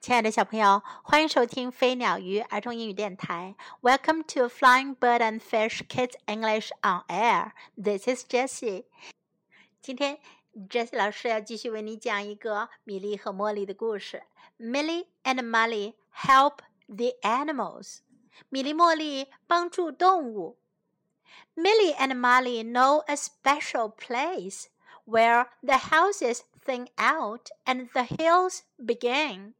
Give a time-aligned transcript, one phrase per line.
[0.00, 3.54] 亲爱的小朋友，欢迎收听飞鸟鱼儿童英语电台。
[3.82, 7.50] Welcome to Flying Bird and Fish Kids English on Air.
[7.76, 8.86] This is Jessie.
[9.82, 10.18] 今天
[10.70, 10.96] Jessie
[15.22, 17.98] and Molly help the animals.
[18.48, 20.56] 米莉、茉莉帮助动物。
[21.54, 24.68] Milly and Molly know a special place
[25.04, 29.52] where the houses thin out and the hills begin.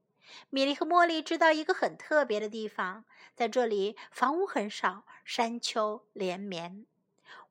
[0.51, 3.05] 米莉和茉莉知道一个很特别的地方，
[3.35, 6.87] 在这里房屋很少，山丘连绵。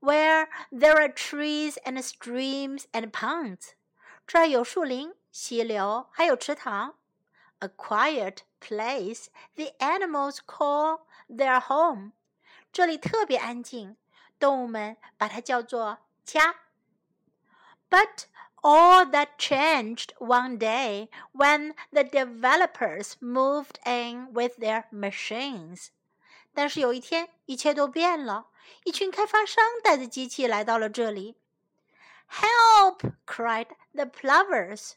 [0.02, 3.72] Where there are trees and streams and ponds，
[4.26, 6.96] 这儿有树林、溪流，还有池塘。
[7.60, 9.26] A quiet place
[9.56, 12.14] the animals call their home，
[12.72, 13.98] 这里特别安静，
[14.40, 16.56] 动物们把它叫做家。
[17.90, 18.26] But
[18.63, 25.89] all that changed one day when the developers moved in with their machines.
[26.55, 28.47] 但是有一天，一切都变了。
[28.85, 31.37] 一群开发商带着机器来到了这里。
[32.31, 33.13] Help!
[33.27, 34.93] cried the plovers.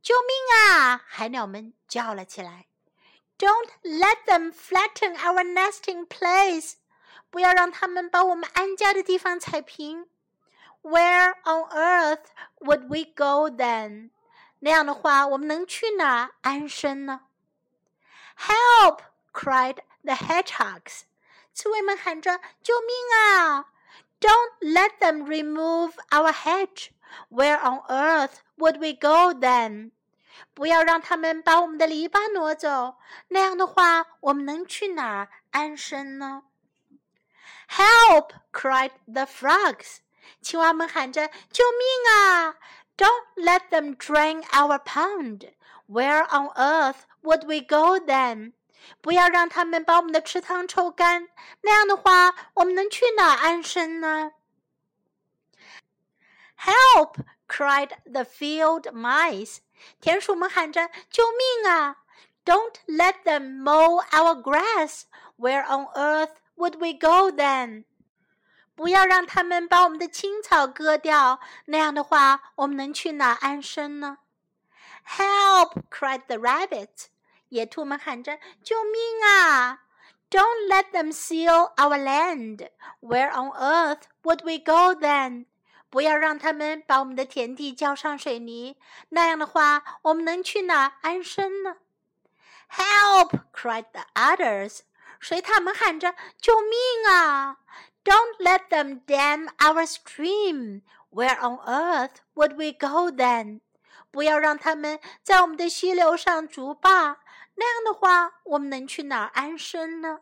[0.00, 1.02] 救命啊！
[1.06, 2.66] 海鸟们叫了起来。
[3.38, 6.74] Don't let them flatten our nesting place.
[7.30, 10.08] 不要让他们把我们安家的地方踩平。
[10.82, 14.10] where on earth would we go then？
[14.60, 17.22] 那样的话，我们能去哪安身呢？
[18.36, 19.00] Help!
[19.32, 21.02] cried the hedgehogs.
[21.52, 23.66] 刺猬们喊着：“救命啊！”
[24.20, 26.90] Don't let them remove our hedge.
[27.30, 29.92] Where on earth would we go then？
[30.54, 32.96] 不要让他们把我们的篱笆挪走，
[33.28, 36.42] 那样的话，我们能去哪儿安身呢？
[37.68, 38.30] Help!
[38.52, 39.98] cried the frogs.
[40.40, 42.56] 青蛙们喊着：“救命啊！”
[42.96, 45.52] Don't let them drain our pond.
[45.86, 48.52] Where on earth would we go then?
[49.00, 51.28] 不要让他们把我们的池塘抽干，
[51.62, 54.32] 那样的话，我们能去哪安身呢？
[56.58, 57.16] Help!
[57.46, 59.58] cried the field mice.
[60.00, 61.96] 田鼠们喊着：“救命啊！”
[62.44, 65.02] Don't let them mow our grass.
[65.36, 67.84] Where on earth would we go then?
[68.75, 74.17] 不要让他们把我们的青草割掉，那样的话，我们能去哪安身呢
[75.07, 75.83] ？Help!
[75.91, 77.07] cried the rabbit.
[77.49, 79.83] 野兔们喊着：“救命啊
[80.31, 82.69] ！”Don't let them seal our land.
[83.01, 85.45] Where on earth would we go then?
[85.91, 88.77] 不要让他们把我们的田地浇上水泥，
[89.09, 91.75] 那样的话，我们能去哪安身呢
[92.71, 93.41] ？Help!
[93.53, 94.79] cried the others.
[95.19, 96.71] 水獭们喊着：“救命
[97.07, 97.59] 啊！”
[98.04, 100.82] Don't let them dam our stream.
[101.10, 103.60] Where on earth would we go then?
[104.10, 107.18] 不要让他们在我们的溪流上筑坝，
[107.56, 110.20] 那样的话，我们能去哪儿安身呢？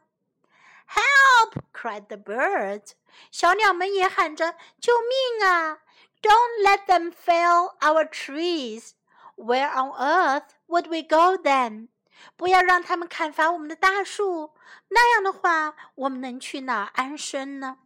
[0.88, 1.62] Help!
[1.72, 2.92] cried the birds.
[3.30, 5.78] 小鸟们也喊着：“救命啊！”
[6.22, 8.92] Don't let them fell our trees.
[9.36, 11.88] Where on earth would we go then?
[12.35, 14.53] 不要让他们砍伐我们的大树，
[14.89, 17.79] 那样的话，我们能去哪安身呢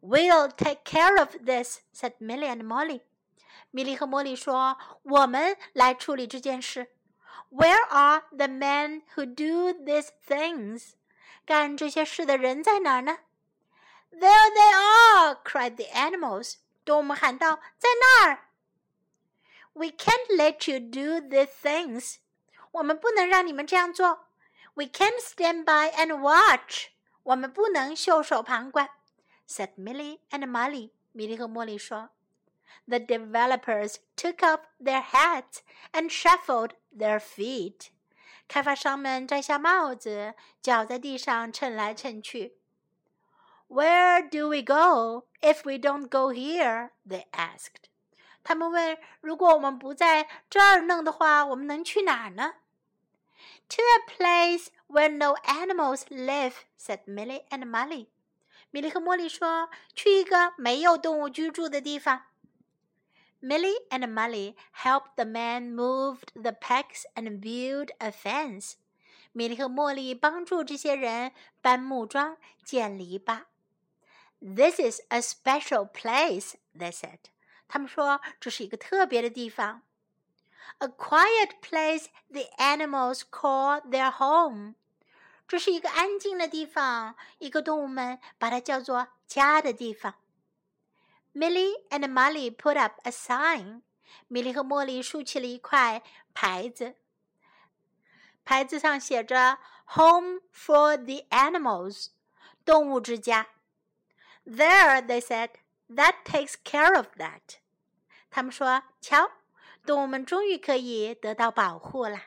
[0.00, 3.02] ？We'll take care of this," said Milly and Molly.
[3.70, 6.92] 米莉和茉莉说：“我们来处理这件事。
[7.50, 10.92] ”Where are the men who do these things?
[11.44, 13.18] 干这些事的人在哪呢
[14.10, 15.38] ？There they are!
[15.44, 16.56] cried the animals.
[16.84, 18.48] 动物们喊道：“在那儿！”
[19.74, 22.16] We can't let you do these things.
[22.78, 24.26] 我们不能让你们这样做。
[24.74, 26.22] We can't stand by and watch.
[26.22, 26.86] watch。
[27.24, 28.88] 我们不能袖手旁观。
[29.48, 30.90] Said Milly and Molly。
[31.12, 32.10] 米莉和茉莉说
[32.86, 35.58] ：“The developers took off their hats
[35.92, 37.88] and shuffled their feet。”
[38.46, 42.58] 开发商们摘下帽子，脚在地上蹭来蹭去。
[43.68, 46.90] Where do we go if we don't go here?
[47.06, 47.90] They asked.
[48.44, 52.54] 他们问：“如果我们不在这儿弄的话，我们能去哪儿呢？”
[53.68, 58.08] To a place where no animals live," said Milly and Molly.
[58.70, 62.22] 米莉和茉莉说：“去一个没有动物居住的地方。”
[63.40, 68.74] Milly and Molly helped the man move the packs and build a fence.
[69.32, 73.44] 米莉和茉莉帮助这些人搬木桩、建篱笆。
[74.40, 77.18] This is a special place, they said.
[77.68, 79.82] 他们说这是一个特别的地方。
[80.78, 84.18] a quiet place the animals call their home.
[84.18, 84.74] home。
[85.46, 90.14] 这是一个安静的地方，一个动物们把它叫做家的地方。
[91.34, 93.82] Milly and Molly put up a sign。
[94.26, 96.02] 米莉和茉莉竖起了一块
[96.34, 96.96] 牌子，
[98.44, 99.58] 牌子上写着
[99.96, 102.08] “Home for the Animals”，
[102.64, 103.48] 动物之家。
[104.44, 105.50] There, they said,
[105.88, 107.58] that takes care of that.
[108.30, 109.30] 他们说，瞧。
[109.87, 112.23] 动物们终于可以得到保护了。”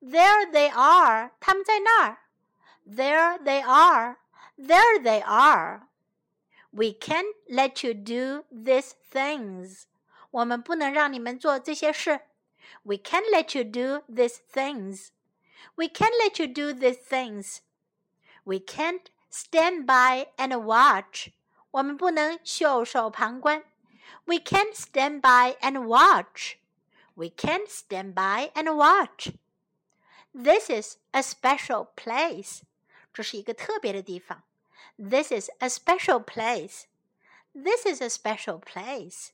[0.00, 1.30] There they are.
[1.40, 2.18] 他们在那儿。
[2.84, 4.18] There they are.
[4.56, 5.88] There they are.
[6.72, 9.86] We can't let you do these things.
[10.30, 12.20] 我们不能让你们做这些事。
[12.82, 15.08] We can't let you do these things.
[15.76, 17.60] We can't let you do these things.
[18.44, 21.32] We can't stand by and watch.
[21.72, 23.64] 我们不能袖手旁观。
[24.24, 26.56] We can't stand by and watch.
[27.14, 29.32] We can't stand by and watch.
[30.34, 32.62] This is a special place.
[33.13, 34.43] 这是一个特别的地方。
[34.97, 36.85] This is a special place.
[37.53, 39.31] This is a special place.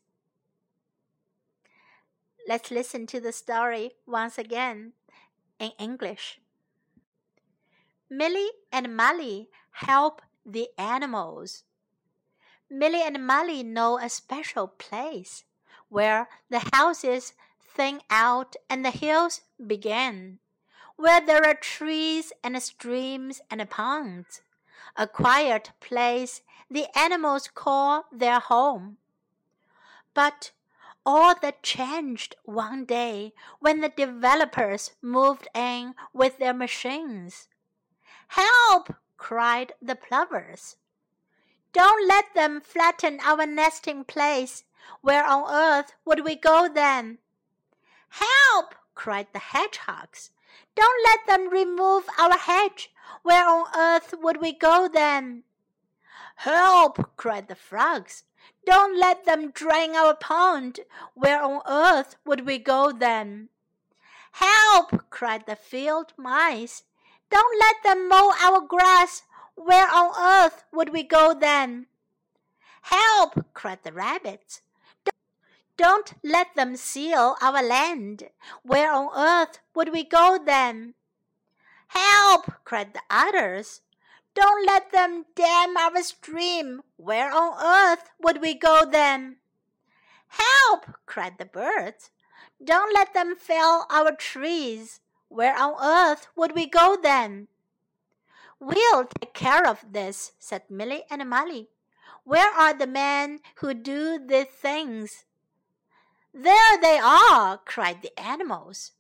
[2.48, 4.94] Let's listen to the story once again
[5.60, 6.40] in English.
[8.10, 11.64] Milly and Molly help the animals.
[12.70, 15.44] Milly and Molly know a special place
[15.90, 20.40] where the houses thin out and the hills begin
[20.98, 24.42] where there are trees and streams and ponds,
[24.96, 28.98] a quiet place the animals call their home.
[30.14, 30.52] But
[31.06, 37.48] all that changed one day when the developers moved in with their machines.
[38.30, 38.94] Help!
[39.16, 40.76] cried the plovers.
[41.72, 44.64] Don't let them flatten our nesting place.
[45.02, 47.20] Where on earth would we go then?
[48.10, 48.76] Help!
[48.96, 50.32] cried the hedgehogs.
[50.76, 52.92] Don't let them remove our hedge.
[53.24, 55.44] Where on earth would we go then?
[56.36, 57.16] Help!
[57.18, 58.24] cried the frogs.
[58.66, 60.82] Don't let them drain our pond.
[61.16, 63.50] Where on earth would we go then?
[64.34, 65.10] Help!
[65.10, 66.84] cried the field mice.
[67.30, 69.24] Don't let them mow our grass.
[69.56, 71.88] Where on earth would we go then?
[72.84, 73.54] Help!
[73.54, 74.62] cried the rabbits.
[75.78, 78.30] Don't let them seal our land.
[78.64, 80.96] Where on earth would we go then?
[81.90, 82.52] Help!
[82.66, 83.82] cried the others.
[84.34, 86.82] Don't let them dam our stream.
[86.98, 89.38] Where on earth would we go then?
[90.28, 90.98] Help!
[91.06, 92.10] cried the birds.
[92.64, 95.00] Don't let them fell our trees.
[95.30, 97.48] Where on earth would we go then?
[98.60, 101.70] We'll take care of this, said Milly and Molly.
[102.24, 105.26] Where are the men who do these things?
[106.34, 108.92] There they are, cried the animals.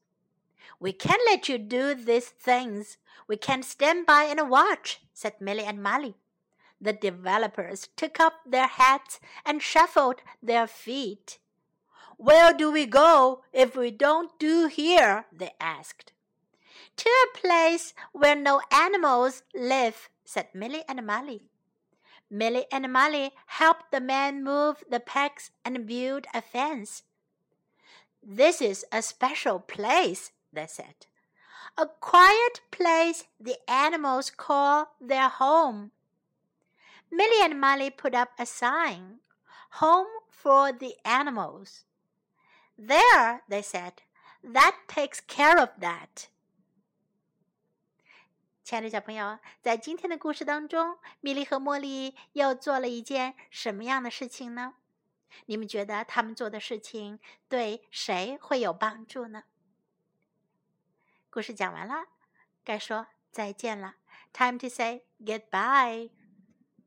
[0.80, 2.98] We can't let you do these things.
[3.28, 6.16] We can't stand by and watch, said Milly and Molly.
[6.80, 11.40] The developers took up their hats and shuffled their feet.
[12.18, 15.26] Where do we go if we don't do here?
[15.32, 16.14] they asked.
[16.98, 21.44] To a place where no animals live, said Milly and Molly.
[22.30, 27.04] Milly and Molly helped the men move the pegs and build a fence.
[28.30, 31.08] This is a special place, they said.
[31.78, 35.92] A quiet place the animals call their home.
[37.10, 39.20] Milly and Molly put up a sign,
[39.80, 41.86] Home for the Animals.
[42.78, 44.02] There, they said,
[44.44, 46.28] that takes care of that.
[48.66, 54.74] 亲爱的小朋友，在今天的故事当中，米莉和茉莉又做了一件什么样的事情呢？
[55.46, 59.44] 你们觉得他们做的事情对谁会有帮助呢？
[61.30, 62.08] 故事讲完了，
[62.64, 63.96] 该说再见了。
[64.34, 66.17] Time to say goodbye.